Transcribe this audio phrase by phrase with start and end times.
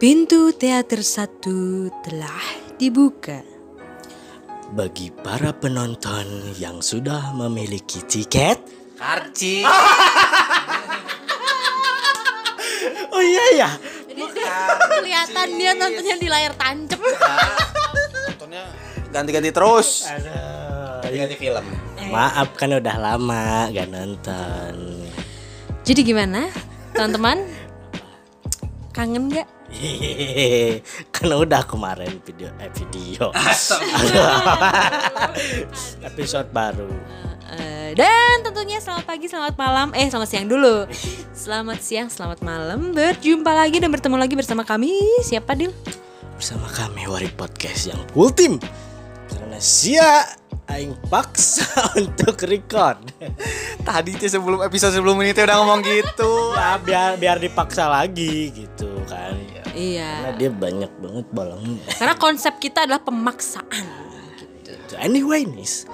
[0.00, 2.40] Pintu teater satu telah
[2.80, 3.44] dibuka.
[4.72, 8.64] Bagi para penonton yang sudah memiliki tiket,
[8.96, 9.60] Karci.
[13.12, 13.70] oh iya ya,
[14.08, 14.24] Jadi
[15.04, 16.96] kelihatan dia nontonnya di layar tancap.
[16.96, 18.72] Nontonnya
[19.12, 20.08] ganti-ganti terus.
[20.08, 21.64] Aduh, Ganti film.
[22.08, 25.04] maaf kan udah lama gak nonton.
[25.84, 26.48] Jadi gimana,
[26.96, 27.44] teman-teman?
[28.96, 29.59] Kangen nggak?
[29.70, 30.82] Hehehe,
[31.14, 33.30] kan udah kemarin video eh video
[36.02, 36.90] episode baru
[37.50, 40.86] Eh, dan tentunya selamat pagi, selamat malam, eh selamat siang dulu.
[41.34, 42.94] Selamat siang, selamat malam.
[42.94, 44.94] Berjumpa lagi dan bertemu lagi bersama kami.
[45.26, 45.74] Siapa Dil?
[46.40, 48.56] bersama kami Wari Podcast yang full team
[49.28, 50.24] karena sia
[50.72, 51.68] aing paksa
[52.00, 52.96] untuk record
[53.84, 56.56] Tadi tuh sebelum episode sebelum ini tuh udah ngomong gitu.
[56.56, 59.36] ya biar biar dipaksa lagi gitu kan
[59.80, 60.36] karena Iya.
[60.36, 63.84] dia banyak banget bolongnya Karena konsep kita adalah pemaksaan.
[64.60, 64.92] Gitu.
[64.96, 65.84] anyway nis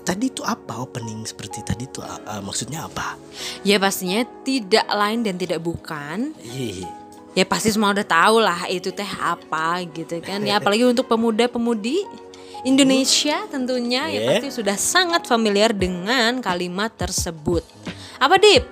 [0.00, 3.14] tadi itu apa opening seperti tadi itu uh, maksudnya apa
[3.60, 6.32] Ya pastinya tidak lain dan tidak bukan.
[6.40, 6.80] Ih,
[7.32, 10.40] Ya pasti semua udah tahu lah itu teh apa gitu kan.
[10.40, 12.02] Ya apalagi untuk pemuda-pemudi
[12.64, 14.26] Indonesia tentunya ya Yeah.
[14.34, 17.62] pasti sudah sangat familiar dengan kalimat tersebut.
[18.18, 18.64] Apa Dip?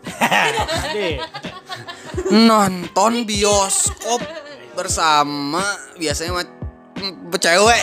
[2.30, 4.22] Nonton bioskop
[4.74, 5.62] bersama
[5.98, 6.46] biasanya mah
[7.36, 7.82] cewek.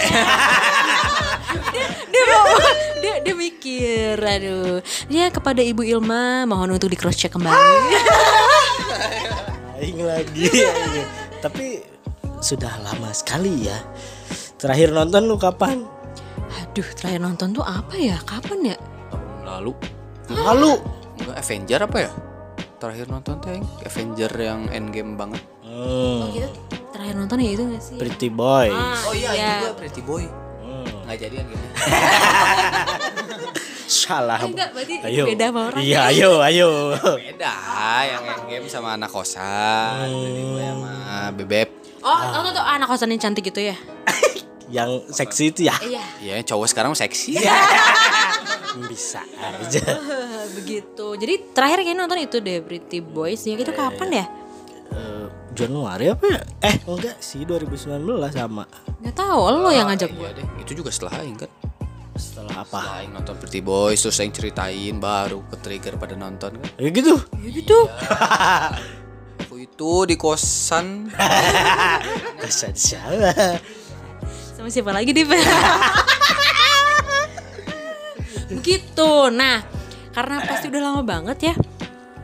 [2.14, 2.45] dia mau
[3.02, 7.58] dia dia mikir aduh ya kepada ibu Ilma mohon untuk di cross check kembali
[9.78, 11.08] Aing lagi aing.
[11.42, 11.81] tapi
[12.42, 13.78] sudah lama sekali ya
[14.58, 15.86] terakhir nonton lu kapan
[16.61, 18.78] aduh terakhir nonton tuh apa ya kapan ya
[19.09, 19.72] Tahun lalu.
[20.33, 20.73] lalu
[21.17, 22.11] Enggak Avenger apa ya?
[22.78, 25.42] Terakhir nonton tuh yang Avenger yang Endgame banget.
[25.61, 26.50] hmm, oh gitu?
[26.94, 27.97] Terakhir nonton ya itu gak sih?
[27.97, 29.54] Pretty Boy Ah, Oh iya, iya.
[29.60, 30.26] juga Pretty Boy.
[30.61, 31.66] Hmm, Nggak jadian gitu.
[33.87, 34.39] salah.
[34.39, 35.23] Eh, enggak, berarti ayo.
[35.26, 35.82] beda sama orang.
[35.82, 36.70] iya ayo ayo.
[37.16, 37.54] Beda,
[38.04, 40.93] yang Endgame sama anak kosan, Pretty Boy sama
[41.33, 41.70] Bebek.
[42.04, 43.76] oh nonton tuh anak kosan yang cantik gitu ya?
[44.67, 45.76] Yang seksi itu ya?
[45.80, 46.04] Iya.
[46.20, 47.39] Iya, cowok sekarang seksi.
[48.92, 49.80] bisa aja
[50.57, 51.07] begitu.
[51.13, 53.41] Jadi terakhir kayaknya nonton itu deh Pretty Boys.
[53.41, 54.25] Ya itu kapan ya?
[54.89, 56.41] Eh, Januari apa ya?
[56.63, 57.97] Eh enggak sih 2019
[58.29, 58.65] sama.
[58.97, 61.49] Nggak tahu lo yang ngajak gue Iya deh, itu juga setelah Aing kan.
[62.13, 62.81] setelah apa?
[62.81, 66.69] Setelah Aing nonton Pretty Boys, terus Aing ceritain baru ke trigger pada nonton kan.
[66.75, 67.13] ya gitu?
[67.37, 67.79] Ya gitu.
[69.39, 71.13] Aku itu di kosan.
[72.41, 73.61] Kesan siapa?
[74.57, 75.21] Sama siapa lagi di
[78.49, 79.29] begitu.
[79.29, 79.61] Nah
[80.17, 81.55] karena pasti udah lama banget ya.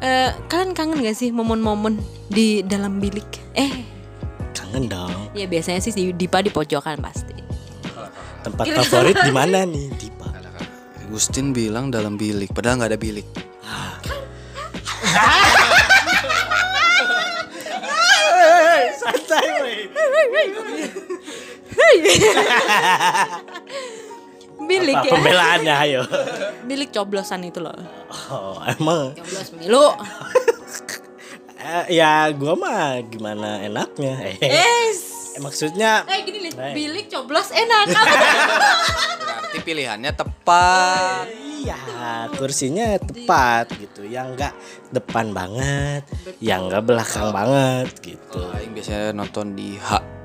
[0.02, 3.54] Eh, kalian kangen gak sih momen-momen di dalam bilik?
[3.54, 3.86] Eh.
[4.58, 5.30] Kangen dong.
[5.38, 7.38] Ya biasanya sih di Dipa di pojokan pasti.
[8.42, 10.34] Tempat favorit di mana nih Dipa?
[11.06, 13.30] Agustin bilang dalam bilik, padahal nggak ada bilik.
[18.98, 19.86] santai
[24.66, 25.14] bilik apa ya.
[25.14, 25.76] pembelaannya?
[25.88, 26.02] Ayo.
[26.70, 27.76] Bilik coblosan itu loh.
[28.32, 29.14] Oh emang.
[29.18, 29.88] Coblos pemilu
[31.64, 34.20] Eh, ya gua mah gimana enaknya.
[34.36, 36.76] Eh, es eh, maksudnya eh gini nih.
[36.76, 37.88] Bilik coblos enak.
[39.24, 41.26] Berarti pilihannya tepat.
[41.64, 44.04] iya kursinya tepat gitu.
[44.04, 44.54] Yang enggak
[44.92, 46.04] depan banget
[46.44, 48.28] yang enggak belakang banget gitu.
[48.28, 50.23] Kalau Aing biasanya nonton di H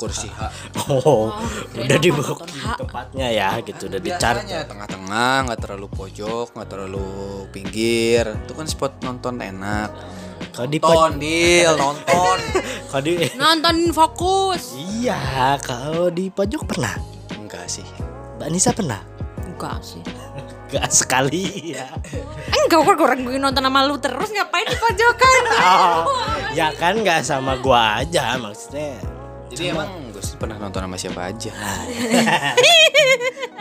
[0.00, 0.40] kursi H.
[0.88, 1.36] oh
[1.76, 2.76] kirain udah hak.
[2.80, 7.08] tempatnya ya gitu udah dicari Biasanya tengah-tengah, nggak terlalu pojok, nggak terlalu
[7.52, 8.24] pinggir.
[8.48, 9.92] Itu kan spot nonton enak.
[10.56, 12.38] kalau di Nonton, deal, nonton.
[12.90, 16.96] kalau di nonton fokus iya kalau di pojok pernah
[17.36, 17.84] Enggak sih.
[18.40, 19.04] Mbak Nisa pernah
[19.44, 20.00] enggak sih
[20.70, 21.84] Gak sekali ya
[22.48, 26.06] enggak kok orang gue nonton sama lu terus ngapain di pojokan oh,
[26.56, 28.96] Ya kan gak sama gua aja maksudnya
[29.50, 31.50] Jadi emang gue sih pernah nonton sama siapa aja.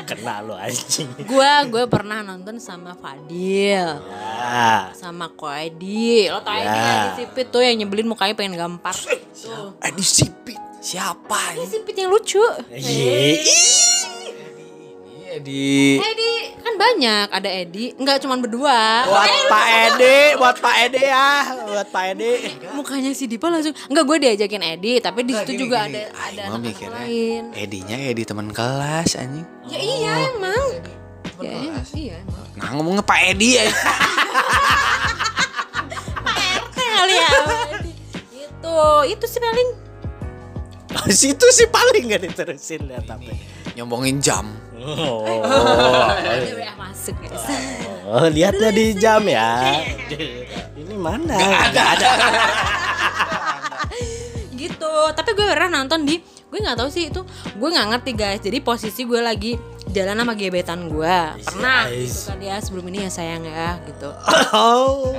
[0.05, 4.89] Kena lu anjing gue gue pernah nonton sama Fadil ya.
[4.89, 6.73] sama Ko Edi lo tau Edi Ya.
[6.73, 6.97] nggak?
[6.97, 11.65] Edi Sipit tuh yang nyebelin mukanya pengen gampar tuh Eh disipit Siapa Edi ini?
[11.67, 12.41] Sipit yang lucu
[12.71, 13.45] Iya
[15.39, 17.27] Iya di Edi kan banyak.
[17.31, 17.95] Ada Edi.
[17.95, 19.07] Nggak cuma berdua.
[19.07, 21.31] Buat Pak Edi Buat Pak Edi ya.
[21.63, 22.31] Buat Pak Edi.
[22.75, 23.71] Mukanya si Dipa langsung.
[23.87, 26.99] Nggak gue diajakin Edi tapi di situ juga ada ada mah anak-anak mikirnya.
[27.07, 27.43] lain.
[27.55, 29.47] Edinya Edi teman kelas anjing.
[29.71, 30.63] ya iya emang.
[31.39, 31.55] Ya,
[31.95, 32.47] iya emang.
[32.59, 33.63] Nah ngomongnya Pak Edi ya.
[36.35, 37.29] RT kali ya
[37.79, 37.91] Edi.
[38.35, 39.69] gitu itu sih paling.
[41.09, 43.31] Situ sih paling gak diterusin lihat apa
[43.79, 44.43] Nyombongin jam.
[44.75, 45.39] oh,
[46.11, 47.47] ada masuk guys.
[48.03, 49.71] Oh lihatnya di jam ya.
[50.75, 51.39] Ini mana?
[51.71, 52.09] Gak ada
[54.51, 54.91] gitu.
[55.15, 57.23] Tapi gue pernah nonton di gue nggak tahu sih itu.
[57.55, 58.43] Gue nggak ngerti guys.
[58.43, 59.55] Jadi posisi gue lagi
[59.95, 61.17] jalan sama gebetan gue.
[61.47, 61.87] Pernah.
[61.87, 62.27] Yes.
[62.27, 64.11] gitu kan ya sebelum ini ya sayang ya gitu.
[64.51, 65.15] Oh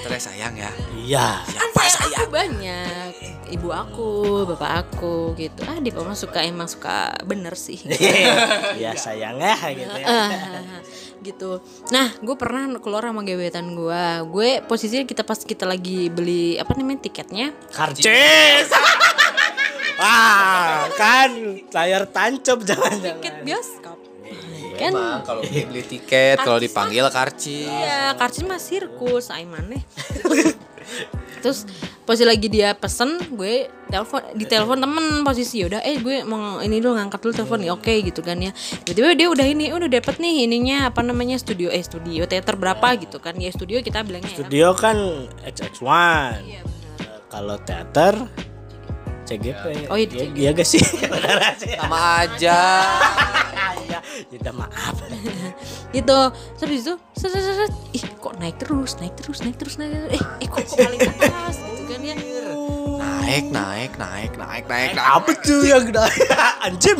[0.00, 0.70] Terus sayang ya.
[0.96, 1.28] iya.
[1.44, 3.12] Kan saya aku banyak.
[3.50, 4.08] Ibu aku
[4.54, 5.60] bapak aku gitu.
[5.66, 7.80] Ah di mah suka emang suka bener sih.
[8.82, 10.08] Ya sayang ya gitu ya.
[11.20, 11.50] Gitu.
[11.92, 16.72] Nah gue pernah keluar sama gebetan gue gue posisinya kita pas kita lagi beli apa
[16.78, 17.52] namanya tiketnya.
[17.74, 18.70] Karcis.
[20.00, 21.30] Wah kan
[21.68, 23.60] layar tancap jangan-jangan tiket Iya,
[24.80, 27.68] kan Emang kalau beli tiket, kalau dipanggil karcis.
[27.68, 29.84] Iya, karcis mah sirkus, Aimaneh.
[31.40, 31.64] Terus
[32.04, 36.76] posisi lagi dia pesen, gue telepon di telepon temen posisi udah eh gue mau ini
[36.76, 38.52] dulu ngangkat dulu telepon nih oke gitu kan ya.
[38.84, 42.92] Tiba-tiba dia udah ini udah dapet nih ininya apa namanya studio eh studio teater berapa
[43.00, 44.36] gitu kan ya studio kita bilangnya ya.
[44.36, 44.96] studio kan
[45.48, 45.80] XX1
[46.44, 47.18] Iya benar.
[47.32, 48.14] kalau teater
[49.30, 50.34] CGP Oh, iya, iya, CGP.
[50.36, 50.82] iya gak sih.
[51.78, 52.58] Sama aja.
[53.80, 54.96] Iya, kita maaf
[55.90, 56.18] gitu
[56.54, 60.14] terus itu set, set, set, ih kok naik terus naik terus naik terus naik terus.
[60.14, 62.14] eh eh kok, kok paling atas gitu kan ya
[63.20, 65.02] Naik, naik, naik, naik, naik, naik.
[65.02, 66.06] apa tuh yang gede
[66.64, 66.98] anjing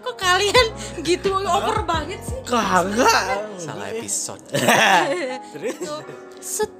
[0.00, 0.66] kok kalian
[1.02, 4.42] gitu over banget sih kagak Salah episode.
[5.54, 5.94] Gitu.
[6.40, 6.70] set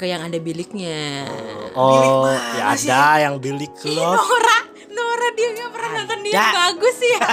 [0.00, 1.28] ke yang ada biliknya.
[1.76, 2.24] Oh
[2.56, 4.58] ya ada yang bilik klub Nora
[4.88, 7.12] Nora dia nggak pernah nonton dia bagus sih.
[7.20, 7.28] Ya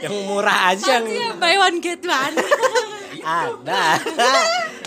[0.08, 2.34] yang murah aja yang ya, buy one get one.
[3.24, 3.82] Ada.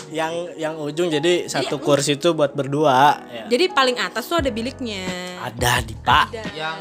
[0.08, 3.28] Yang yang ujung jadi satu kursi itu buat berdua.
[3.28, 3.44] Ya.
[3.44, 5.04] jadi paling atas tuh ada biliknya.
[5.36, 6.32] Ada di pak.
[6.32, 6.48] Ada.
[6.56, 6.78] Yang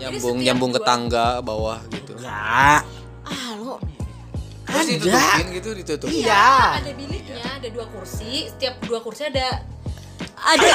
[0.00, 2.16] nyambung nyambung ke tangga bawah gitu.
[2.16, 2.80] enggak
[3.28, 3.76] ah lo
[4.70, 4.94] Terus Ada.
[4.94, 6.08] ditutupin gitu ditutup.
[6.08, 6.78] iya.
[6.78, 8.46] Ada biliknya ada dua kursi.
[8.46, 9.62] Setiap dua kursi ada
[10.38, 10.70] ada.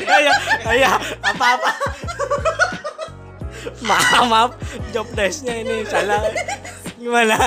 [0.00, 0.36] Kayak
[0.66, 1.70] kayak apa apa
[3.80, 4.50] maaf maaf.
[4.90, 6.26] Job desknya ini salah.
[6.98, 7.38] Gimana?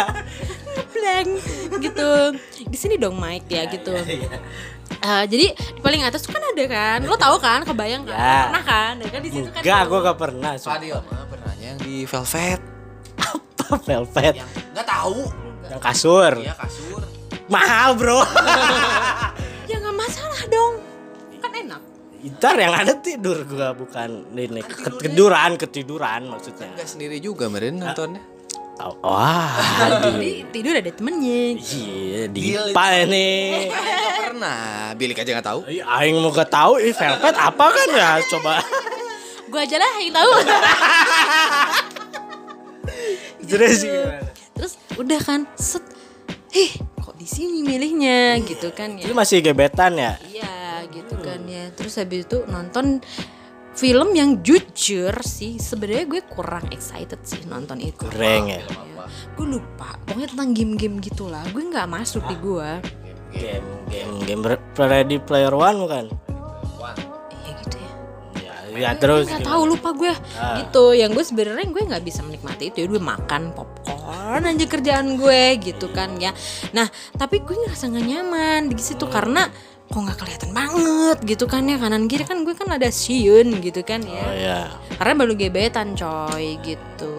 [0.93, 1.29] Blank.
[1.83, 2.09] Gitu.
[2.69, 3.93] Di sini dong Mike ya gitu.
[3.93, 4.39] Iya.
[5.03, 6.99] Eh, jadi di paling atas tuh kan ada kan?
[7.03, 7.67] Lo tahu kan?
[7.67, 8.15] Kebayang kan?
[8.15, 8.39] Ya.
[8.47, 8.93] pernah kan?
[9.03, 10.51] Ya kan di situ kan enggak gue gak pernah.
[10.55, 12.72] Fadil mah pernahnya yang di velvet.
[13.77, 15.19] Velvet Yang nggak tahu.
[15.65, 17.01] yang kasur Iya kasur.
[17.45, 18.21] mahal bro
[19.69, 20.73] ya nggak masalah dong
[21.37, 21.81] kan enak
[22.23, 26.71] Ntar yang ada tidur gua bukan ini ketiduran ketiduran maksudnya.
[26.71, 28.23] Enggak sendiri juga meren nontonnya.
[28.73, 29.59] Oh, Wah,
[30.01, 33.67] jadi tidur ada temennya iya dipa ini.
[33.67, 34.63] Nggak pernah.
[34.95, 35.59] Bilik aja nggak tahu.
[35.67, 38.63] Aing mau gak tahu ini velvet apa kan ya coba.
[39.45, 40.31] gue aja lah yang tahu
[43.43, 44.19] Terus gimana?
[44.53, 45.83] terus udah kan set
[46.53, 48.39] eh kok di sini milihnya?
[48.45, 49.09] Gitu kan ya.
[49.09, 50.17] Ini masih gebetan ya?
[50.29, 51.73] iya gitu kan ya.
[51.73, 53.01] Terus habis itu nonton
[53.73, 55.57] film yang jujur sih.
[55.57, 58.05] Sebenarnya gue kurang excited sih nonton itu.
[58.05, 58.61] Goreng ya.
[59.37, 61.43] gue lupa pokoknya tentang game-game gitulah.
[61.51, 62.69] Gue nggak masuk di gue
[63.33, 64.43] Game game game
[64.77, 66.05] Ready Player One bukan?
[68.75, 69.25] Ya terus.
[69.25, 70.59] nggak tahu lupa gue Ah.
[70.59, 75.15] gitu yang gue sebenarnya gue nggak bisa menikmati itu ya gue makan popcorn aja kerjaan
[75.15, 76.33] gue gitu kan ya
[76.69, 79.47] nah tapi gue ngerasa nggak nyaman di situ karena
[79.83, 83.81] kok nggak kelihatan banget gitu kan ya kanan kiri kan gue kan ada siun gitu
[83.81, 84.59] kan Oh ya ya.
[84.95, 87.13] karena baru gebetan coy gitu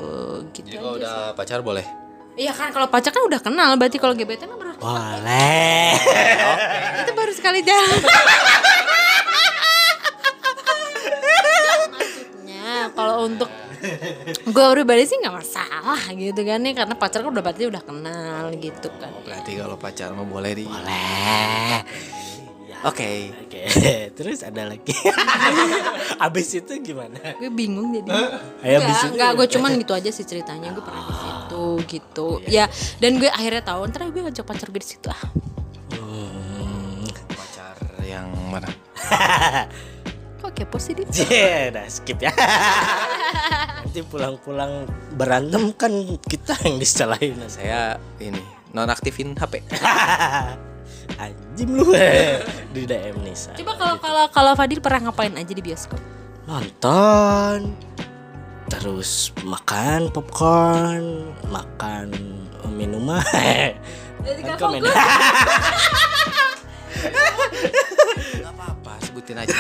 [0.51, 1.87] gitu Jadi kalau aja udah pacar boleh.
[2.35, 5.95] Iya kan kalau pacar kan udah kenal berarti kalau gebetan kan baru Boleh.
[7.01, 8.01] itu baru sekali jalan.
[13.15, 13.47] kalau untuk
[14.43, 18.51] gue pribadi sih nggak masalah gitu kan ya karena pacar kan udah berarti udah kenal
[18.59, 19.15] gitu kan.
[19.23, 20.67] Berarti kalau pacar mau boleh di.
[20.67, 21.79] Boleh.
[22.85, 23.31] Oke.
[23.47, 23.63] Oke,
[24.19, 24.93] terus ada lagi.
[26.27, 27.39] Abis itu gimana?
[27.39, 28.11] Gue bingung jadi.
[28.67, 29.09] Ayo Enggak, abis itu.
[29.15, 32.29] enggak, gue cuman gitu aja sih ceritanya gue pernah di situ gitu.
[32.51, 32.67] Ya,
[32.99, 35.23] dan gue akhirnya tahu ntar gue ngajak pacar gue di situ ah.
[35.95, 37.07] Hmm.
[37.31, 38.69] Pacar yang mana?
[40.55, 41.07] Kepo sih dia?
[41.17, 42.31] Cie, udah skip ya.
[43.85, 44.87] Nanti pulang-pulang
[45.19, 45.93] berantem kan
[46.25, 47.37] kita yang disalahin.
[47.51, 49.67] Saya ini nonaktifin HP.
[51.23, 52.41] Anjim lu eh.
[52.73, 53.53] di DM Nisa.
[53.59, 56.01] Coba kalau kalau kalau Fadil pernah ngapain aja di bioskop?
[56.45, 57.73] nonton
[58.69, 62.13] terus makan popcorn makan
[62.69, 63.25] minuman
[64.45, 64.85] kan komen
[68.45, 68.84] Gak apa-apa,
[69.15, 69.55] sebutin aja.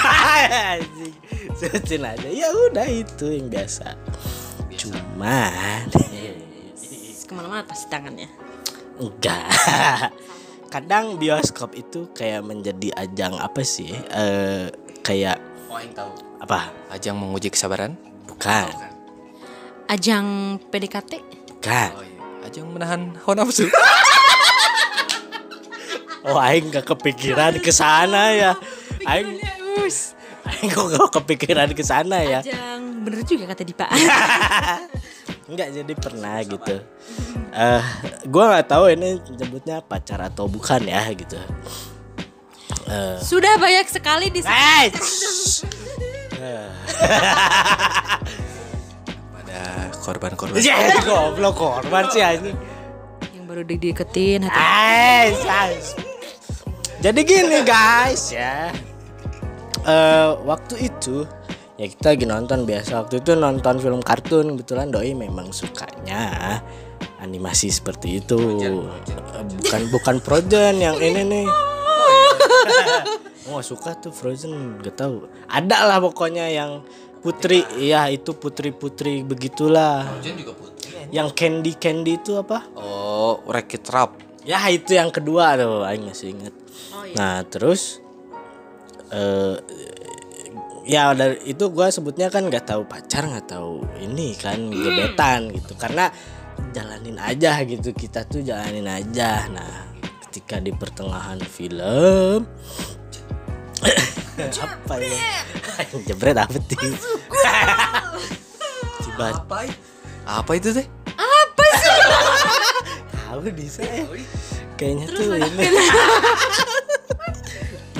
[1.54, 3.94] Sebutin aja ya udah itu yang biasa
[4.74, 5.86] cuman
[7.24, 8.26] Ke mana-mana pasti tangannya.
[8.94, 9.46] enggak
[10.74, 16.10] kadang bioskop itu kayak menjadi ajang apa sih eh kayak Oh, yang tahu.
[16.38, 17.94] apa Ajang menguji kesabaran?
[18.26, 18.66] bukan
[19.86, 20.26] Ajang
[20.64, 21.12] PDKT.
[21.54, 22.22] bukan Oh iya.
[22.44, 23.70] Ajang menahan hawa nafsu.
[26.24, 28.52] oh aing gak kepikiran ke sana ya
[29.04, 29.38] aing
[30.44, 33.86] aing kok gak kepikiran ke sana ya Ajang bener juga kata Dipa.
[35.50, 36.80] Enggak jadi pernah gitu.
[37.52, 37.82] Eh,
[38.32, 41.36] gua nggak tahu ini nyebutnya pacar atau bukan ya gitu.
[42.88, 45.68] Eh, Sudah banyak sekali di shh.
[49.36, 49.60] Pada
[50.00, 50.60] korban-korban.
[50.64, 52.56] Ya, goblok korban sih anjing.
[53.36, 55.36] yang baru dideketin hati.
[57.04, 58.72] Jadi gini guys ya.
[59.84, 61.28] Eh, waktu itu
[61.76, 63.04] ya kita lagi nonton biasa.
[63.04, 64.56] Waktu itu nonton film kartun.
[64.56, 66.60] Kebetulan doi memang sukanya
[67.20, 68.58] animasi seperti itu.
[69.60, 71.46] Bukan bukan Frozen yang ini nih.
[73.48, 74.80] Oh suka tuh Frozen.
[74.80, 75.28] Gak tahu.
[75.52, 76.80] Ada lah pokoknya yang
[77.24, 80.52] putri iya itu putri putri begitulah juga
[81.08, 82.68] yang candy candy itu apa?
[82.76, 84.18] Oh, Wreck-It Ralph.
[84.44, 86.52] Ya itu yang kedua tuh, Aing masih inget.
[87.16, 88.03] Nah terus,
[89.14, 89.54] eh
[90.84, 95.78] ya dari itu gue sebutnya kan nggak tahu pacar nggak tahu ini kan gebetan gitu.
[95.78, 96.10] Karena
[96.74, 99.46] jalanin aja gitu kita tuh jalanin aja.
[99.48, 99.94] Nah
[100.28, 102.42] ketika di pertengahan film
[104.66, 105.46] apa ya?
[106.10, 106.34] Jebret.
[106.42, 106.90] Apa sih?
[109.06, 109.62] Tiba Apa?
[110.26, 110.90] Apa itu teh?
[113.34, 114.06] tahu bisa ya
[114.78, 115.66] kayaknya tuh ini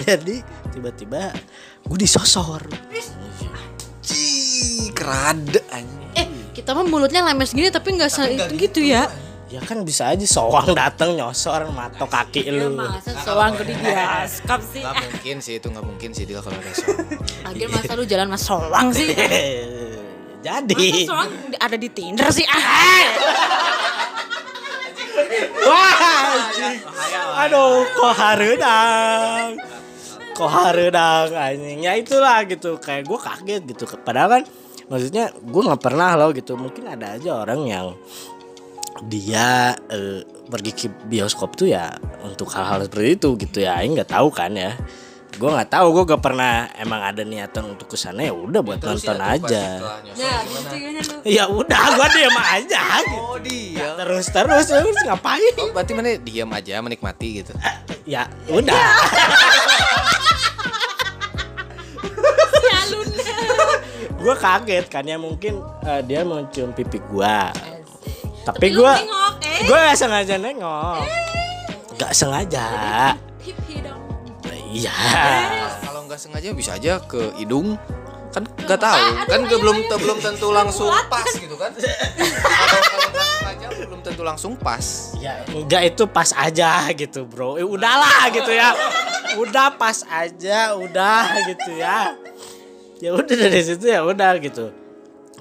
[0.02, 0.42] jadi
[0.74, 1.30] tiba-tiba
[1.86, 2.66] gue disosor
[4.04, 6.12] Cih, kerada anjing.
[6.12, 9.08] Eh, kita mah mulutnya lemes gini tapi nggak se itu gitu ya.
[9.48, 13.72] ya kan bisa aja soang datang nyosor matok kaki Ya lu masa soang ke di
[13.80, 14.84] bioskop sih.
[14.84, 17.00] Gak mungkin sih itu nggak mungkin sih dia kalau ada soal.
[17.48, 19.08] Akhirnya masa lu jalan mas soang sih.
[20.46, 22.44] jadi Masa soang ada di Tinder sih.
[22.44, 22.60] Ah.
[25.64, 25.96] wah
[27.46, 29.56] aduh kok hareudang
[30.34, 31.80] kok hareudang anjing.
[31.86, 32.76] Ya itulah gitu.
[32.82, 33.84] Kayak gue kaget gitu.
[34.02, 34.42] Padahal kan
[34.90, 36.58] maksudnya gue nggak pernah loh gitu.
[36.58, 37.86] Mungkin ada aja orang yang
[39.06, 43.78] dia eh, pergi ke bioskop tuh ya untuk hal-hal seperti itu gitu ya.
[43.78, 44.74] Aing nggak tahu kan ya.
[45.34, 45.86] Gue nggak tahu.
[45.90, 49.82] Gue gak pernah emang ada niatan untuk ke sana ya udah buat nonton aja.
[50.14, 51.14] Ya, gitu ya lu.
[51.26, 53.18] ya udah gue diam aja gitu.
[53.18, 53.86] Oh dia.
[53.98, 55.54] terus terus terus ngapain?
[55.58, 57.52] Oh, berarti mana diam aja menikmati gitu.
[58.04, 58.84] ya udah
[64.24, 67.36] gue kaget kan ya mungkin eh, dia mau cium pipi gue
[68.44, 69.64] tapi gue eh.
[69.64, 71.00] gue gak sengaja nengok.
[71.96, 72.66] Gak sengaja.
[74.74, 74.92] Iya.
[75.80, 77.80] Kalau nggak sengaja bisa aja ke hidung.
[78.34, 79.06] Kan nggak tahu.
[79.30, 81.70] kan nggak belum belum tentu langsung pas gitu kan.
[81.78, 85.14] Kalau belum tentu langsung pas.
[85.22, 87.56] Ya enggak itu pas aja gitu bro.
[87.56, 88.74] Eh, udahlah gitu ya.
[89.40, 92.12] Udah pas aja udah gitu ya
[92.98, 94.70] ya udah dari situ ya udah gitu.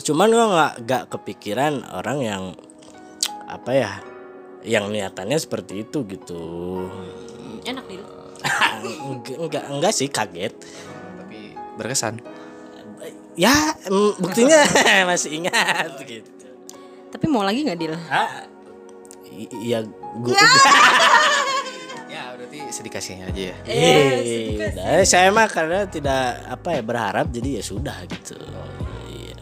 [0.03, 2.43] Cuman gue nggak nggak kepikiran orang yang
[3.45, 3.91] apa ya
[4.63, 6.41] yang niatannya seperti itu gitu.
[7.63, 7.99] Enak nih.
[9.03, 10.53] enggak, enggak enggak sih kaget.
[11.19, 12.19] Tapi berkesan.
[13.33, 13.53] Ya
[14.17, 14.61] buktinya
[15.09, 16.29] masih ingat gitu.
[17.09, 17.93] Tapi mau lagi nggak Dil?
[18.09, 18.45] ah
[19.29, 20.45] i- iya gue ya
[22.53, 25.01] berarti sedikasihnya aja ya Iya, udah.
[25.09, 28.37] saya mah karena tidak apa ya berharap jadi ya sudah gitu.
[29.09, 29.33] Iya.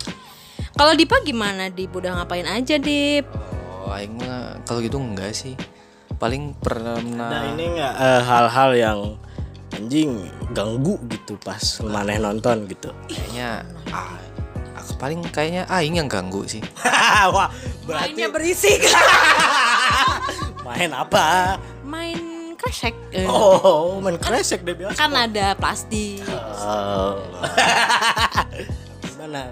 [0.72, 1.92] Kalau Dipa gimana Dip?
[1.92, 3.28] Udah ngapain aja Dip?
[3.84, 5.58] oh aing mah kalau gitu enggak sih
[6.16, 9.00] paling pernah Nah ini nggak eh, hal-hal yang
[9.74, 12.94] anjing ganggu gitu pas maneh nonton gitu.
[13.10, 14.16] kayaknya ah,
[14.78, 16.62] aku paling kayaknya aing yang ganggu sih
[17.36, 17.50] Wah
[17.84, 18.86] berarti Mainnya berisik.
[20.68, 21.58] main apa?
[21.82, 22.21] Main
[22.62, 22.94] kresek.
[23.10, 24.94] Eh, Oh main kresek deh biasa.
[24.96, 26.22] Kan ada plastik.
[26.62, 27.18] Oh.
[29.02, 29.50] Gimana?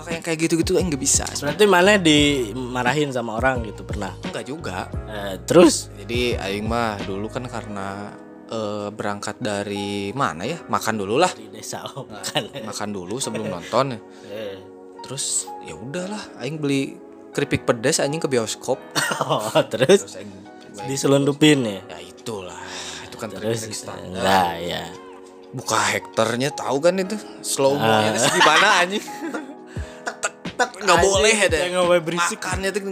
[0.00, 4.14] kalau kayak kayak gitu-gitu aing nggak bisa Berarti mana dimarahin sama orang gitu pernah?
[4.22, 5.90] enggak juga Eh, terus?
[5.98, 8.14] Jadi aing mah dulu kan karena
[8.48, 10.62] eh, berangkat dari mana ya?
[10.62, 11.28] Makan dulu lah.
[11.34, 12.42] Di desa oh, bukan.
[12.70, 13.98] Makan dulu sebelum nonton.
[14.30, 14.56] Eh.
[15.00, 16.94] terus ya udahlah aing beli
[17.34, 18.78] keripik pedas anjing ke bioskop
[19.26, 20.30] oh, terus terus aing
[20.86, 21.98] diselundupin ya ya
[22.30, 22.62] itulah
[23.02, 24.22] itu kan terus standar.
[24.22, 24.84] enggak ya.
[25.50, 27.18] Buka hektarnya tahu kan itu?
[27.42, 29.02] Slow mo nya itu gimana anjing?
[30.06, 32.38] Tek tek tek nggak boleh ada yang nggak boleh berisik.
[32.38, 32.82] makannya tuh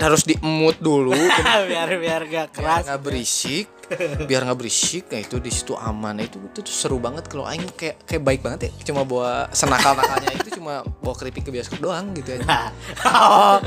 [0.00, 1.12] harus diemut dulu.
[1.68, 2.82] Biar biar gak biar keras.
[2.88, 3.68] nggak berisik.
[4.24, 6.16] Biar nggak berisik nah itu di situ aman.
[6.24, 8.88] Itu itu tuh seru banget kalau aing kayak kayak baik banget ya.
[8.88, 12.72] Cuma bawa senakal nakalnya itu cuma bawa keripik ke bioskop doang gitu aja.
[13.04, 13.60] Oh,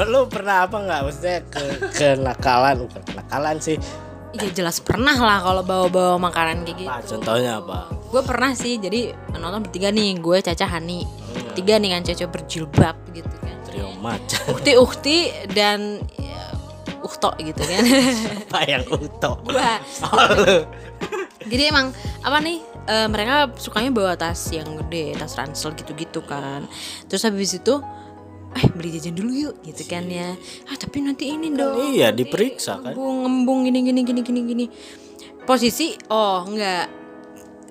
[0.00, 1.00] lu pernah apa nggak?
[1.04, 1.62] Maksudnya ke
[1.92, 3.76] kenakalan bukan kenakalan sih
[4.34, 6.90] Ya jelas pernah lah kalau bawa-bawa makanan kayak gitu.
[6.90, 7.78] Pak, contohnya apa
[8.10, 11.06] Gue pernah sih, jadi nonton bertiga nih, gue Caca Hani.
[11.54, 13.56] Tiga nih kan Caca berjilbab gitu kan.
[13.66, 15.18] trio macan Ukti Ukti
[15.54, 16.42] dan ya,
[17.02, 17.82] Ukto gitu kan.
[18.50, 18.98] apa yang oh,
[20.38, 20.58] lu.
[21.50, 22.74] Jadi emang apa nih?
[22.88, 26.68] eh, mereka sukanya bawa tas yang gede, tas ransel gitu-gitu kan.
[27.08, 27.80] Terus habis itu
[28.54, 30.38] eh beli jajan dulu yuk gitu kan ya.
[30.70, 31.90] Ah tapi nanti ini dong.
[31.90, 32.94] iya diperiksa kan.
[32.94, 34.66] ngembung ngembung gini gini gini gini gini.
[35.42, 37.02] Posisi oh enggak.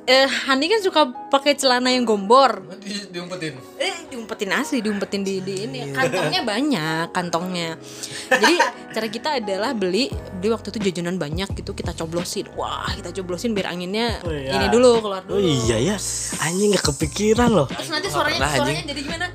[0.04, 2.60] Eh Hani kan suka pakai celana yang gombor.
[2.84, 3.56] Di, diumpetin.
[3.80, 5.96] Eh diumpetin asli diumpetin di, di ini.
[5.96, 7.80] Kantongnya banyak kantongnya.
[8.28, 8.56] Jadi
[8.92, 12.52] cara kita adalah beli beli waktu itu jajanan banyak gitu kita coblosin.
[12.60, 14.60] Wah kita coblosin biar anginnya Oh iya.
[14.60, 15.48] ini dulu keluar oh dulu.
[15.48, 15.96] iya ya
[16.44, 17.72] anjing nggak kepikiran loh.
[17.72, 19.28] Terus nanti suaranya suaranya jadi gimana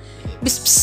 [0.49, 0.79] bis bis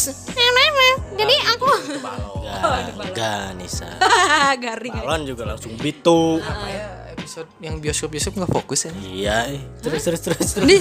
[1.17, 3.89] jadi aku enggak enggak Nisa.
[4.61, 6.37] Garing balon juga langsung bitu.
[6.37, 6.85] Apa ya
[7.17, 8.91] episode yang bioskop bioskop nggak fokus ya?
[9.01, 9.61] Iya eh.
[9.81, 10.69] terus terus terus terus.
[10.69, 10.77] Di-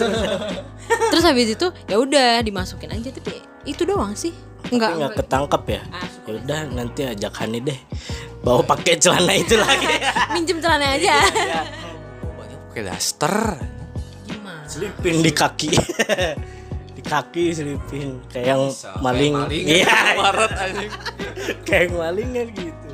[1.17, 4.37] terus habis itu ya udah dimasukin aja tapi itu doang sih.
[4.69, 5.83] Nggak enggak ketangkep ya?
[5.89, 7.79] Ah, ya udah nanti ajak Hani deh
[8.45, 9.89] bawa pakai celana itu lagi.
[10.37, 11.25] Minjem celana aja.
[12.21, 13.35] Banyak pakai daster.
[14.29, 14.69] Gimana?
[14.69, 15.73] Selipin di kaki
[17.05, 19.35] kaki selipin kayak yang Bisa, maling.
[19.53, 20.17] iya.
[20.65, 20.91] Anjing.
[21.63, 22.89] Kayak yang malingnya gitu.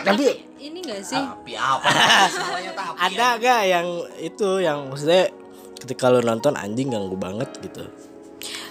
[0.00, 0.24] Tapi
[0.58, 1.20] ini enggak sih?
[1.20, 5.28] Tapi apa tapi ada gak yang itu yang maksudnya
[5.78, 7.84] ketika lu nonton anjing ganggu banget gitu?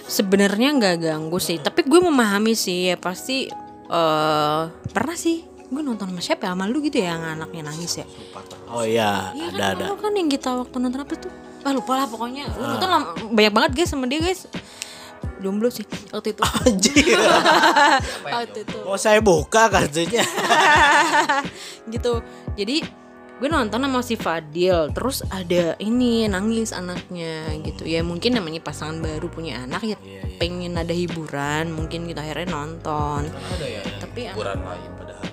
[0.04, 3.46] Sebenarnya nggak ganggu sih tapi gue memahami sih ya pasti
[3.88, 6.52] eh pernah sih gue nonton sama siapa ya?
[6.52, 8.06] Sama lu gitu ya yang anaknya nangis ya?
[8.68, 9.84] Oh iya Iya ada kan ada.
[9.86, 11.32] lu kan yang kita waktu nonton apa tuh
[11.64, 12.46] ah lupa lah pokoknya.
[12.54, 12.90] Lu nonton
[13.34, 14.46] banyak banget guys sama dia guys.
[15.38, 16.42] Jomblo sih waktu itu.
[16.42, 17.06] Anjing
[18.34, 18.78] waktu itu.
[18.82, 20.22] Mau saya buka kartunya.
[21.92, 22.12] Gitu.
[22.58, 22.76] Jadi
[23.38, 24.90] gue nonton sama si Fadil.
[24.90, 27.86] Terus ada ini nangis anaknya gitu.
[27.86, 29.98] Ya mungkin namanya pasangan baru punya anak ya.
[30.42, 33.30] Pengen ada hiburan mungkin kita akhirnya nonton.
[33.30, 35.27] Ada ya tapi hiburan lain padahal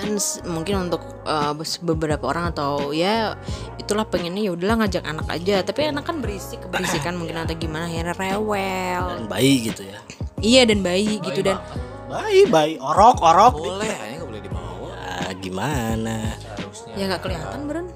[0.00, 3.36] kan s- mungkin untuk uh, beberapa orang atau ya
[3.76, 5.60] itulah pengennya ya udahlah ngajak anak aja.
[5.60, 9.04] Tapi anak kan berisik keberisikan mungkin atau gimana akhirnya rewel.
[9.20, 9.98] Dan bayi gitu ya?
[10.40, 11.60] Iya dan bayi gitu dan
[12.08, 12.74] bayi bayi.
[12.80, 13.54] Orok orok.
[13.54, 14.90] Boleh hanya nggak boleh dibawa.
[14.96, 16.16] Ya, gimana?
[16.56, 16.92] Harusnya.
[16.96, 17.86] Ya nggak kelihatan beren.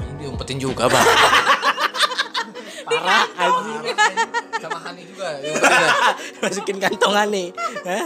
[0.00, 1.02] Ini diumpetin juga bang.
[2.84, 3.80] Parah anjing.
[4.60, 5.52] Sama Hani juga ya.
[6.44, 7.48] masukin kantongan nih.
[7.82, 8.04] Hah?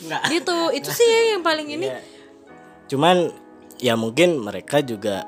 [0.00, 0.22] nggak.
[0.30, 1.86] gitu itu sih yang paling ini.
[1.86, 2.00] Iya.
[2.90, 3.30] Cuman
[3.78, 5.22] ya mungkin mereka juga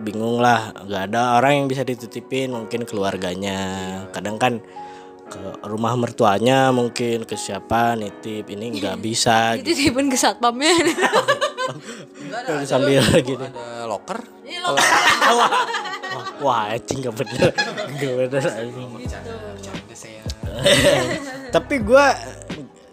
[0.00, 0.72] bingung lah.
[0.72, 3.60] Nggak ada orang yang bisa dititipin mungkin keluarganya.
[4.16, 4.64] Kadang kan
[5.30, 10.74] ke rumah mertuanya mungkin ke siapa nitip ini nggak bisa itu tipen ke satpamnya.
[11.70, 12.66] Gitu.
[12.66, 13.46] sambil gini.
[13.46, 14.18] Ada locker.
[15.30, 17.54] Wah, wah anjing nggak bener.
[17.94, 20.20] Nggak bener saya
[21.50, 22.06] tapi gue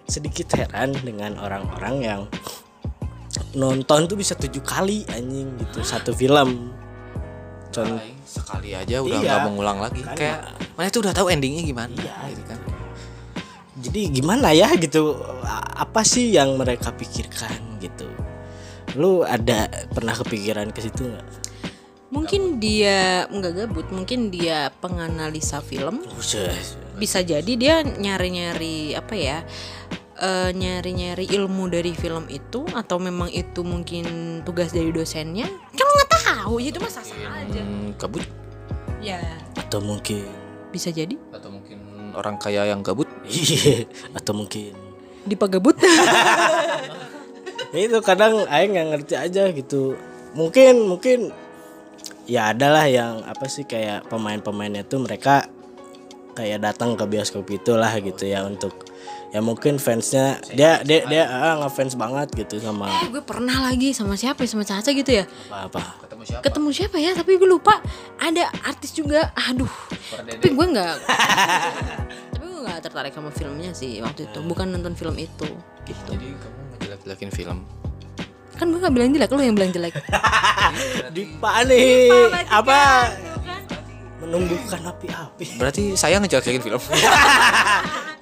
[0.07, 2.21] sedikit heran dengan orang-orang yang
[3.57, 5.81] nonton tuh bisa tujuh kali anjing gitu.
[5.81, 6.71] Satu film.
[7.73, 9.27] Con- sekali aja udah Iya.
[9.27, 10.01] nggak mengulang lagi.
[10.01, 10.15] Kan.
[10.15, 10.39] kayak
[10.77, 12.15] mana itu udah tahu endingnya gimana Iya.
[12.31, 12.59] gitu kan.
[13.77, 15.17] Jadi gimana ya gitu.
[15.41, 18.09] A- apa sih yang mereka pikirkan gitu.
[18.95, 21.27] Lu ada pernah kepikiran ke situ nggak?
[22.07, 26.01] Mungkin dia nggak gabut mungkin dia penganalisa film.
[26.97, 29.37] Bisa jadi dia nyari-nyari apa ya
[30.17, 35.47] eh, nyari-nyari ilmu dari film itu atau memang itu mungkin tugas dari dosennya?
[35.47, 37.61] Kan lo nggak tahu ya itu mah sah aja.
[37.61, 38.25] Hmm, kabut
[38.99, 39.21] ya.
[39.57, 40.25] Atau mungkin
[40.73, 41.15] bisa jadi.
[41.29, 41.79] Atau mungkin
[42.17, 43.07] orang kaya yang gabut.
[43.27, 43.85] Iya.
[44.15, 44.73] Atau mungkin
[45.27, 45.75] dipagabut
[47.75, 49.99] itu kadang Aing nggak ngerti aja gitu.
[50.33, 51.35] Mungkin mungkin
[52.23, 55.51] ya adalah yang apa sih kayak pemain-pemainnya tuh mereka
[56.31, 58.86] kayak datang ke bioskop itulah gitu ya untuk
[59.27, 63.91] ya mungkin fansnya dia dia dia ah, ngefans banget gitu sama eh gue pernah lagi
[63.91, 64.49] sama siapa ya?
[64.49, 65.25] Sama Caca gitu ya?
[65.51, 65.79] Apa?
[65.79, 66.41] Apa ketemu siapa?
[66.43, 67.11] Ketemu siapa ya?
[67.13, 67.75] Tapi gue lupa.
[68.17, 69.29] Ada artis juga.
[69.35, 69.69] Aduh.
[70.15, 70.93] Tapi gue nggak
[72.33, 74.39] tapi gue nggak tertarik sama filmnya sih waktu itu.
[74.41, 75.47] Bukan nonton film itu.
[75.85, 76.11] Gitu.
[76.11, 77.59] Jadi kamu ngejelek-jelekin film.
[78.57, 79.93] kan gue gak bilang jelek lu yang bilang jelek.
[81.15, 82.09] Dipa nih.
[82.49, 83.05] Apa
[84.27, 85.55] menumbuhkan api-api.
[85.55, 86.81] Berarti saya ngejelek-jelekin film.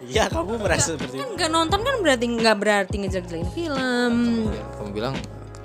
[0.06, 1.34] Iya kamu merasa seperti kan itu.
[1.34, 4.14] nggak nonton kan berarti nggak berarti ngejelek-jelekin film
[4.78, 5.16] kamu bilang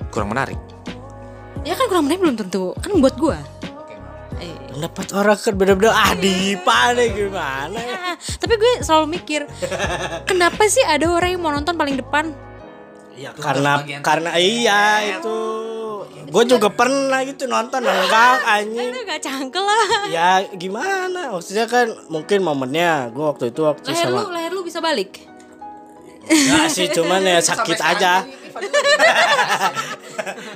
[0.09, 0.57] kurang menarik.
[1.61, 3.37] ya kan kurang menarik belum tentu kan buat gue
[4.41, 7.97] eh, Pendapat orang kan bener-bener ah Dipa nih gimana ya?
[8.01, 9.45] ah, tapi gue selalu mikir
[10.25, 12.33] kenapa sih ada orang yang mau nonton paling depan
[13.13, 14.81] Ya karena karena iya
[15.21, 15.37] itu.
[16.31, 18.91] Gue juga pernah gitu nonton enggak anjing.
[19.05, 21.35] Gak cangkel lah Ya gimana?
[21.35, 25.27] Maksudnya kan mungkin momennya gue waktu itu waktu leher lu sama leher lu bisa balik
[26.31, 28.23] Enggak sih cuman ya sakit aja.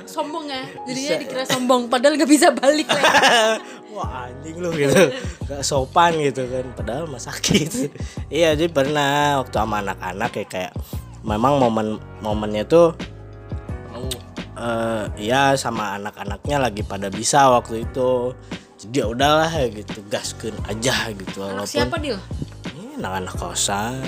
[0.05, 3.59] sombong ya jadinya dikira sombong padahal nggak bisa balik leher.
[3.95, 5.07] Wah anjing lu gitu
[5.47, 7.95] Gak sopan gitu kan Padahal mah sakit
[8.27, 10.73] Iya jadi pernah Waktu sama anak-anak ya kayak
[11.23, 12.91] Memang momen momennya tuh
[14.55, 18.31] eh ya sama anak-anaknya lagi pada bisa waktu itu
[18.77, 22.17] jadi ya udahlah ya gitu gaskeun aja gitu anak walaupun siapa dia
[22.73, 23.99] ini anak-anak kosan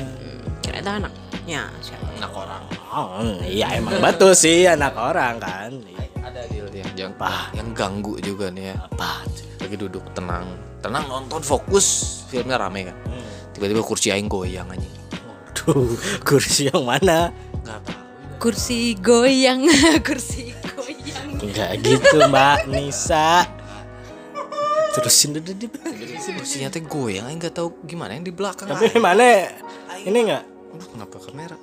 [0.59, 2.63] kira itu anaknya siapa Anak orang.
[2.89, 7.53] oh, iya emang betul sih anak orang kan Iya, Ada deal yang yang, Apa?
[7.53, 8.75] yang ganggu juga nih ya.
[8.81, 9.23] apa?
[9.61, 10.43] Lagi duduk tenang,
[10.81, 11.85] tenang nonton fokus
[12.27, 12.97] filmnya rame kan.
[13.53, 14.91] Tiba-tiba kursi aing goyang anjing.
[15.53, 15.87] Duh,
[16.27, 17.31] kursi yang mana
[17.63, 18.06] Enggak tahu.
[18.37, 19.65] Kursi goyang
[20.07, 21.41] kursi goyang.
[21.41, 23.45] Enggak gitu Mbak Nisa.
[24.97, 25.69] Terusin dulu deh
[26.37, 28.65] Kursinya teh goyang, aing nggak tahu gimana yang di belakang.
[28.65, 29.45] Tapi mana?
[30.01, 31.57] Ini enggak Aduh, kenapa kamera?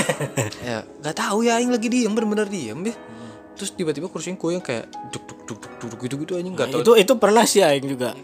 [0.66, 2.96] ya nggak tahu ya aing lagi diem bener-bener diem deh
[3.52, 6.80] terus tiba-tiba kursinya goyang kayak duk duk duk duk duk gitu gitu anjing nggak tahu.
[6.82, 8.16] itu itu pernah sih aing juga.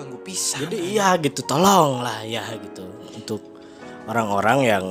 [0.00, 2.88] Ganggu pisah jadi iya gitu tolong lah ya gitu.
[3.14, 3.42] Untuk
[4.08, 4.84] orang-orang yang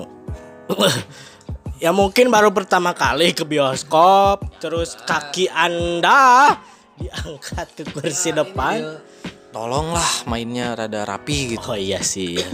[1.80, 6.60] ya mungkin baru pertama kali ke bioskop terus kaki anda
[7.00, 9.00] diangkat ke kursi depan
[9.56, 12.48] tolonglah mainnya rada rapi gitu oh iya sih ya.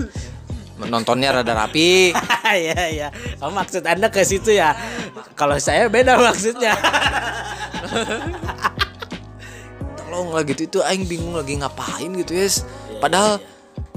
[0.87, 2.13] nontonnya rada rapi
[2.45, 3.07] Iya iya.
[3.41, 4.77] Oh, maksud Anda ke situ ya.
[5.33, 6.77] Kalau saya beda maksudnya.
[10.15, 12.63] tolonglah gitu itu aing bingung lagi ngapain gitu yes
[13.03, 13.35] padahal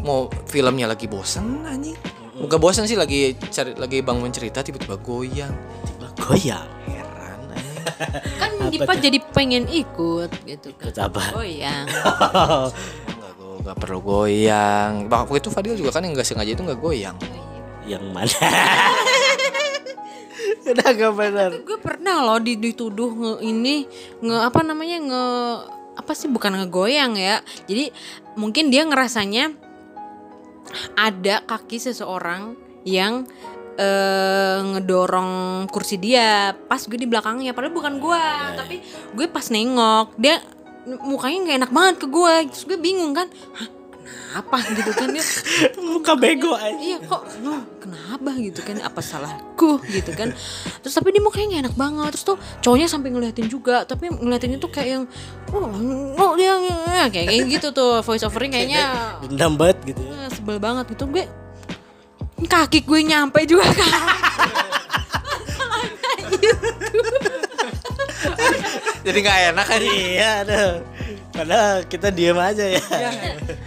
[0.02, 1.94] mau filmnya lagi bosen anjing
[2.38, 5.50] Bukan bosan sih lagi cari lagi bangun cerita tiba-tiba goyang.
[5.84, 6.68] Tiba goyang.
[6.86, 10.86] heran anjing kan Dipa jadi pengen ikut gitu kan.
[10.88, 11.22] Ikut apa?
[11.34, 11.86] goyang.
[13.66, 15.10] Nggak perlu goyang.
[15.10, 17.16] Waktu itu Fadil juga kan yang nggak sengaja itu nggak goyang.
[17.84, 18.38] Yang mana?
[20.68, 21.50] Udah gak bener.
[21.64, 23.88] gue pernah loh di- dituduh nge ini
[24.20, 25.24] nge apa namanya nge
[25.96, 27.40] apa sih bukan ngegoyang ya.
[27.64, 27.90] Jadi
[28.36, 29.56] mungkin dia ngerasanya
[30.94, 33.24] ada kaki seseorang yang
[33.78, 36.52] eh, ngedorong kursi dia.
[36.54, 38.24] Pas gue di belakangnya padahal bukan gue
[38.58, 38.76] tapi
[39.14, 40.40] gue pas nengok dia
[41.04, 42.34] mukanya nggak enak banget ke gue.
[42.52, 43.68] Terus gue bingung kan Hah,
[44.08, 45.24] kenapa gitu kan dia
[45.88, 46.76] Muka bego aja.
[46.78, 48.76] iya kok no, kenapa gitu kan?
[48.84, 49.80] Apa salahku?
[49.88, 50.30] gitu kan.
[50.84, 52.10] Terus tapi dia mukanya nggak enak banget.
[52.14, 55.04] Terus tuh cowoknya sampai ngeliatin juga tapi ngeliatinnya tuh kayak yang
[55.50, 55.66] oh,
[56.22, 56.54] oh dia
[57.08, 59.16] kayak kayak gitu tuh voice overing kayaknya.
[59.26, 60.28] Dendam banget gitu ya.
[60.28, 61.08] eh, sebel banget gitu.
[61.08, 61.24] Gue
[62.38, 63.90] kaki gue nyampe juga kan
[69.06, 69.80] jadi nggak enak kan?
[69.82, 70.97] Iya aduh.
[71.32, 72.82] Padahal kita diem aja ya.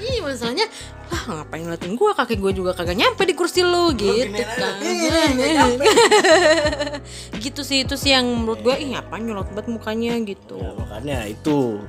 [0.02, 0.20] Iya.
[0.22, 0.68] Masalahnya
[1.12, 4.80] lah ngapain ngeliatin gue kaki gue juga kagak nyampe di kursi lu gitu kan.
[7.44, 10.56] Gitu sih itu sih yang menurut gue ih ngapain nyolot banget mukanya gitu.
[10.56, 11.84] Ya, makanya itu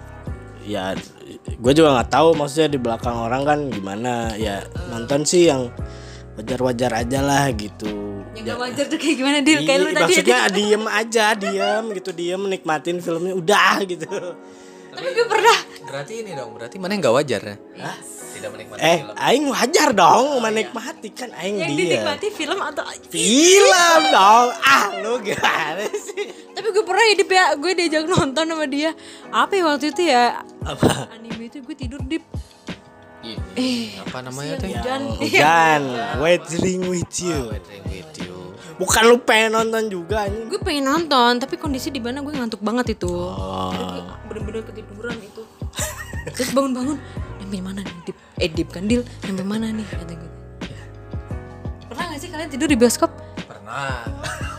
[0.62, 0.94] ya
[1.58, 4.34] gue juga nggak tahu maksudnya di belakang orang kan gimana.
[4.34, 5.70] Ya nonton sih yang
[6.34, 8.26] wajar-wajar aja lah gitu.
[8.32, 9.60] Yang gak wajar tuh kayak gimana Dil?
[9.68, 10.02] Kayak lu tadi.
[10.02, 14.08] maksudnya diem aja diem gitu diem menikmatin filmnya udah gitu
[14.92, 15.58] tapi gue pernah.
[15.82, 17.56] berarti ini dong berarti mana yang nggak wajar ya?
[18.32, 24.00] Tidak menikmati eh aing wajar dong menikmati kan aing yang dia dinikmati film atau film
[24.12, 24.48] dong.
[24.60, 26.32] Ah lu gimana sih?
[26.52, 28.92] Tapi gue pernah ya Dip ya gue diajak nonton sama dia.
[29.32, 30.40] Apa ya waktu itu ya?
[30.64, 31.08] Apa?
[31.12, 32.24] Anime itu gue tidur Dip.
[33.22, 34.68] Ini apa namanya tuh?
[34.68, 35.02] Hujan.
[35.22, 35.82] Hujan
[36.18, 37.54] waiting with you.
[37.54, 38.31] Waiting with you.
[38.82, 40.50] Bukan lu pengen nonton juga anjing.
[40.50, 43.08] Gue pengen nonton tapi kondisi di mana gue ngantuk banget itu.
[43.08, 43.70] Oh.
[43.70, 45.42] Gue bener-bener ketiduran itu.
[46.34, 46.98] Terus bangun-bangun
[47.38, 47.94] nyampe mana nih?
[48.06, 49.86] Dip eh Dip kan Dil nyampe mana nih?
[49.86, 50.30] Kata gue.
[51.86, 53.10] Pernah gak sih kalian tidur di bioskop?
[53.46, 54.02] Pernah.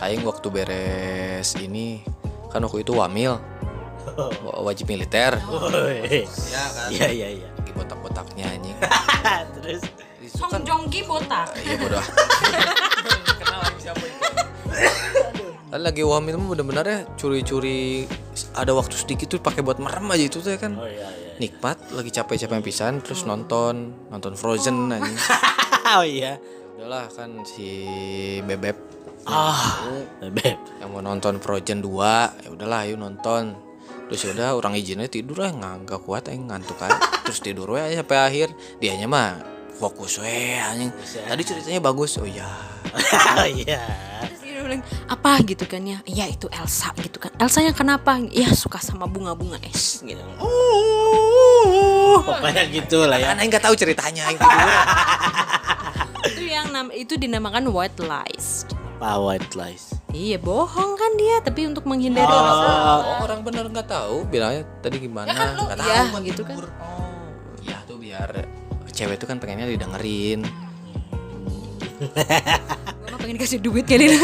[0.00, 2.00] Aing waktu beres ini
[2.48, 3.36] kan waktu itu wamil.
[4.16, 5.36] Wa- wajib militer.
[5.44, 6.24] Woi.
[6.24, 6.88] ya kan?
[6.88, 8.76] Iya iya iya lagi botak-botaknya anjing.
[9.60, 9.82] Terus?
[10.30, 11.52] Song Joong Ki botak.
[11.64, 12.04] Iya bodoh.
[13.84, 14.20] Siapa itu?
[15.68, 18.08] Kan lagi wam itu bener-bener ya curi-curi
[18.54, 20.72] ada waktu sedikit tuh pakai buat merem aja itu tuh ya kan.
[20.78, 21.34] Oh iya iya.
[21.36, 25.18] Nikmat lagi capek-capek pisan terus nonton nonton Frozen anjing.
[25.98, 26.38] oh iya.
[26.78, 27.68] Udahlah kan si
[28.46, 29.80] Bebek Ah,
[30.20, 30.60] beb.
[30.84, 33.56] yang mau nonton Frozen 2 ya udahlah ayo nonton
[34.04, 37.72] terus ya udah orang izinnya tidur lah nggak nggak kuat aja ngantuk aja terus tidur
[37.72, 38.48] aja sampai akhir
[38.84, 39.40] dianya mah
[39.74, 42.46] fokus we anjing tadi ceritanya bagus oh iya
[43.34, 43.80] oh iya.
[44.24, 45.98] Terus dia bilang apa gitu kan ya?
[46.04, 47.34] Iya itu Elsa gitu kan.
[47.36, 48.16] Elsa yang kenapa?
[48.30, 50.22] Ya suka sama bunga-bunga es gitu.
[50.38, 53.32] Uh, pokoknya gitu lah ya.
[53.32, 54.68] kan aing nggak tahu ceritanya aing tidur
[56.30, 58.64] itu yang nam itu dinamakan white lies.
[58.96, 59.90] Apa white lies?
[60.08, 63.02] Iya bohong kan dia, tapi untuk menghindari orang.
[63.02, 66.42] oh, orang bener nggak tahu bilangnya tadi gimana Ya kan lu- nggak ya, tahu gitu
[66.46, 66.56] kan.
[66.62, 66.70] oh
[67.60, 68.30] ya tuh biar
[68.94, 70.46] cewek tuh kan pengennya didengerin
[73.04, 74.14] Gue pengen kasih duit kali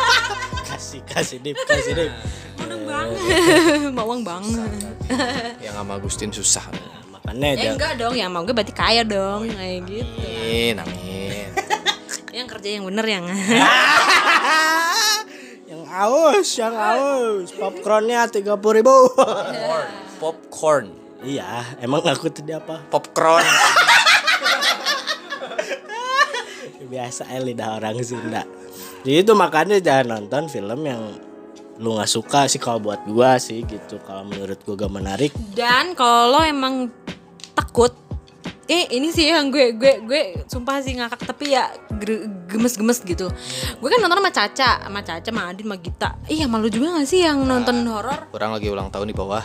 [0.70, 2.12] Kasih kasih dip, kasih dip.
[3.96, 4.44] Mau uang bang.
[5.60, 6.64] yang sama Agustin susah
[7.10, 10.06] Makanya Ya enggak dong, yang mau gue berarti kaya dong kayak gitu.
[10.06, 11.48] amin amin
[12.36, 13.24] Yang kerja yang bener yang.
[15.66, 17.50] yang aus, yang aus.
[17.50, 18.94] Popcornnya tiga puluh ribu.
[20.22, 22.80] popcorn iya, emang aku tadi apa?
[22.86, 23.42] popcorn
[26.90, 28.42] Biasa ya lidah orang Sunda.
[29.06, 31.02] Jadi itu makanya jangan nonton film yang
[31.80, 34.02] lu nggak suka sih kalau buat gua sih gitu.
[34.02, 35.32] Kalau menurut gua gak menarik.
[35.54, 36.90] Dan kalau emang
[37.54, 37.94] takut
[38.70, 41.74] Eh ini sih yang gue gue gue sumpah sih ngakak tapi ya
[42.46, 43.26] gemes-gemes gitu.
[43.82, 46.10] Gue kan nonton sama Caca, sama Caca, sama Adin, sama Gita.
[46.30, 48.30] Iya malu juga gak sih yang nonton horor?
[48.30, 49.42] orang lagi ulang tahun di bawah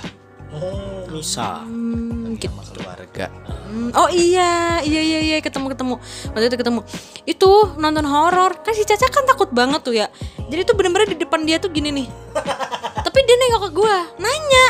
[0.54, 1.66] Oh, bisa.
[1.66, 2.05] Hmm,
[2.38, 2.52] gitu.
[2.52, 3.28] sama keluarga
[3.66, 5.96] Hmm, oh iya, iya iya iya ketemu ketemu.
[6.32, 6.82] Waktu itu ketemu.
[7.26, 8.62] Itu nonton horor.
[8.62, 10.08] Kan si Caca kan takut banget tuh ya.
[10.48, 12.08] Jadi tuh bener-bener di depan dia tuh gini nih.
[13.06, 14.68] Tapi dia nengok ke gua, nanya.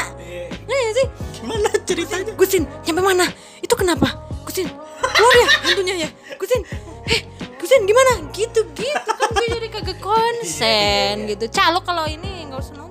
[0.66, 1.08] Nanya sih,
[1.46, 2.34] Gimana ceritanya?
[2.34, 3.30] Gusin, nyampe mana?
[3.62, 4.10] Itu kenapa?
[4.42, 4.66] Gusin,
[4.98, 6.10] keluar ya hantunya ya.
[6.42, 6.66] Gusin,
[7.06, 7.22] eh,
[7.62, 8.26] Gusin gimana?
[8.34, 11.46] Gitu gitu kan gue jadi kagak konsen gitu.
[11.54, 12.85] Calo kalau ini nggak usah nonton.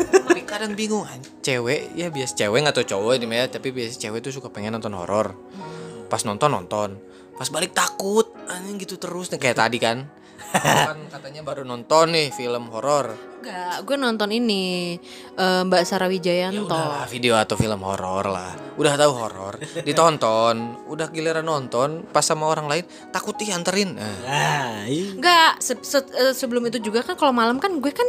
[0.00, 3.96] Tapi kadang bingung an cewek ya biasa cewek nggak tau cowok ini ya tapi biasa
[3.98, 5.36] cewek tuh suka pengen nonton horor.
[6.06, 6.96] Pas nonton nonton.
[7.34, 9.98] Pas balik takut anjing gitu terus nih kayak tadi kan.
[10.50, 13.14] Kan katanya baru nonton nih film horor.
[13.40, 14.98] Enggak, gue nonton ini
[15.32, 16.66] eh, Mbak Sarah Wijayanto.
[16.66, 18.52] Udahlah, video atau film horor lah.
[18.74, 20.56] Udah tahu horor ditonton
[20.90, 23.94] udah giliran nonton pas sama orang lain takut dianterin.
[25.14, 28.08] Enggak, se- se- eh, sebelum itu juga kan kalau malam kan gue kan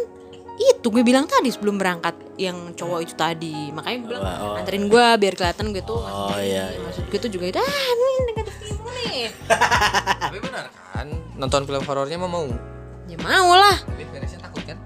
[0.64, 4.56] itu gue bilang tadi sebelum berangkat yang cowok itu tadi makanya gue bilang Oh.
[4.56, 6.70] anterin gue biar kelihatan gue tuh Oh iya.
[6.70, 6.80] iya.
[6.80, 9.20] maksud gue tuh juga itu ah ini negatif nih
[10.24, 12.46] tapi benar kan nonton film horornya mah mau
[13.06, 14.78] ya mau lah tapi beresnya takut kan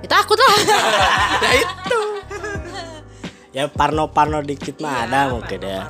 [0.00, 0.54] ya takut lah
[1.44, 2.00] ya itu
[3.54, 5.86] Ya parno-parno dikit mah ada mungkin ya.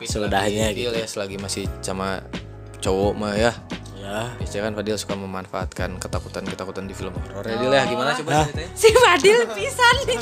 [0.00, 0.88] Sudahnya gitu.
[0.90, 2.24] ya selagi masih sama
[2.80, 3.52] cowok mah ya
[4.02, 4.34] Ya.
[4.34, 7.82] biasanya kan Fadil suka memanfaatkan ketakutan-ketakutan di film horor ya Dil ya.
[7.86, 8.68] Gimana coba ceritanya?
[8.74, 10.18] Si Fadil pisan nih.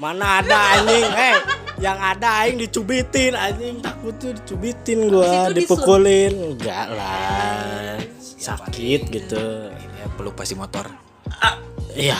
[0.00, 1.36] Mana ada anjing, eh
[1.76, 3.84] yang ada aing dicubitin anjing.
[3.84, 6.56] Takut tuh dicubitin gua, dipukulin.
[6.56, 8.00] Enggak lah.
[8.16, 9.68] Sakit gitu.
[9.68, 10.88] ini ya peluk pasti motor.
[11.92, 12.16] Iya.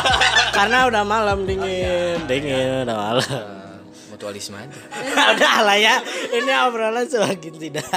[0.56, 3.28] Karena udah malam dingin, dingin udah malam.
[3.28, 3.76] Eh,
[4.08, 4.72] mutualisme aja.
[5.36, 6.00] Udah lah ya,
[6.32, 7.88] ini obrolan semakin tidak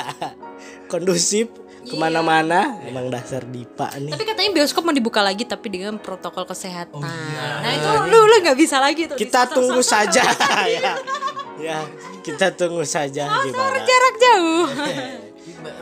[0.92, 1.50] kondusif
[1.84, 2.80] ke mana-mana.
[2.82, 4.10] Emang dasar Dipa nih.
[4.10, 7.00] tapi katanya bioskop mau dibuka lagi tapi dengan protokol kesehatan.
[7.00, 10.24] Nah itu lu lu nggak bisa lagi tuh Kita disasar- tunggu saja
[10.70, 10.94] ya.
[11.56, 11.78] Ya,
[12.20, 13.80] kita tunggu saja gimana.
[13.80, 14.68] jarak jauh.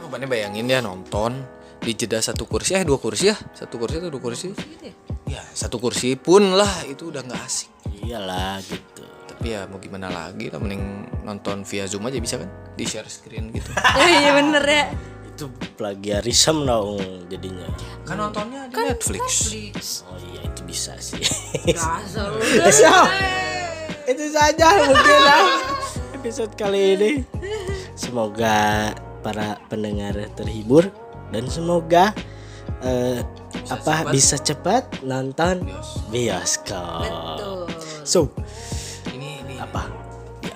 [0.01, 1.41] Bebannya bayangin ya nonton
[1.79, 3.35] di jeda satu kursi eh dua kursi ya?
[3.51, 4.51] Satu kursi atau dua kursi?
[5.25, 7.69] Ya satu kursi pun lah itu udah nggak asik.
[8.01, 9.05] Iyalah gitu.
[9.23, 10.83] tapi ya mau gimana lagi lah mending
[11.23, 12.45] nonton via zoom aja bisa kan?
[12.75, 13.71] Di share screen gitu.
[13.97, 14.85] Iya bener ya
[15.41, 17.65] Itu plagiarism dong jadinya.
[18.05, 19.49] kan nontonnya di Netflix
[20.05, 21.17] Oh iya itu bisa sih.
[21.65, 22.45] Dasar lu.
[22.69, 22.93] So,
[24.05, 25.41] itu saja mungkin lah
[26.13, 27.11] episode kali ini.
[27.97, 28.93] Semoga
[29.25, 30.93] para pendengar terhibur
[31.33, 32.13] dan semoga
[32.85, 33.25] eh,
[33.65, 35.65] apa bisa cepat nonton
[36.13, 37.41] bioskop.
[37.41, 37.65] Tuh.
[38.05, 38.29] So,
[39.09, 39.89] ini ini apa?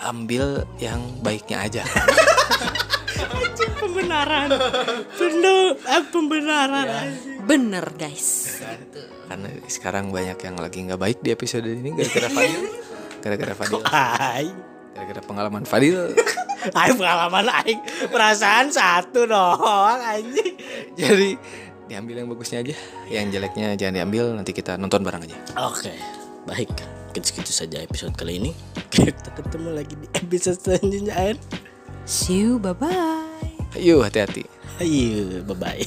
[0.06, 1.84] diambil yang baiknya aja
[3.76, 4.50] Pembenaran.
[5.16, 6.88] Benar, eh, pembenaran.
[7.46, 8.58] bener guys
[9.30, 12.62] karena sekarang banyak yang lagi nggak baik di episode ini gara-gara Fadil
[13.22, 14.46] gara-gara Fadil Hai.
[14.98, 16.10] gara-gara pengalaman Fadil
[16.74, 17.78] Aing pengalaman aing
[18.10, 20.58] perasaan satu doang anjing.
[20.98, 21.38] Jadi
[21.86, 22.74] diambil yang bagusnya aja,
[23.06, 24.34] yang jeleknya jangan diambil.
[24.34, 25.38] Nanti kita nonton bareng aja.
[25.62, 25.94] Oke,
[26.50, 26.74] baik.
[27.14, 28.52] Mungkin segitu saja episode kali ini.
[28.90, 31.38] Kita ketemu lagi di episode selanjutnya, Ain.
[32.06, 33.26] See you, bye bye.
[33.76, 34.46] Yuk hati-hati.
[34.80, 35.86] Ayo, bye bye.